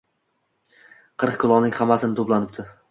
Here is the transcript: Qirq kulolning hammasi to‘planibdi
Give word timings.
Qirq 1.25 1.39
kulolning 1.45 1.79
hammasi 1.81 2.15
to‘planibdi 2.21 2.69